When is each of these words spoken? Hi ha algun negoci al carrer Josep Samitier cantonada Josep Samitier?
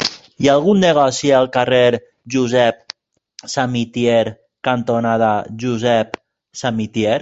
Hi 0.00 0.48
ha 0.48 0.54
algun 0.54 0.80
negoci 0.84 1.30
al 1.36 1.48
carrer 1.54 2.00
Josep 2.34 2.94
Samitier 3.54 4.34
cantonada 4.70 5.32
Josep 5.64 6.20
Samitier? 6.66 7.18